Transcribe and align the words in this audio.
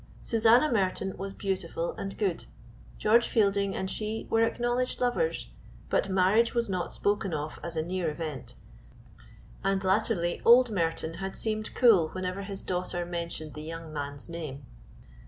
Susanna 0.23 0.71
Merton 0.71 1.15
was 1.15 1.31
beautiful 1.33 1.91
and 1.93 2.17
good. 2.17 2.45
George 2.97 3.27
Fielding 3.27 3.75
and 3.75 3.87
she 3.87 4.25
were 4.31 4.41
acknowledged 4.43 4.99
lovers, 4.99 5.49
but 5.91 6.09
marriage 6.09 6.55
was 6.55 6.67
not 6.67 6.91
spoken 6.91 7.35
of 7.35 7.59
as 7.61 7.75
a 7.75 7.83
near 7.83 8.09
event, 8.09 8.55
and 9.63 9.83
latterly 9.83 10.41
old 10.43 10.71
Merton 10.71 11.19
had 11.21 11.37
seemed 11.37 11.75
cool 11.75 12.09
whenever 12.13 12.41
his 12.41 12.63
daughter 12.63 13.05
mentioned 13.05 13.53
the 13.53 13.61
young 13.61 13.93
man's 13.93 14.27
name. 14.27 14.65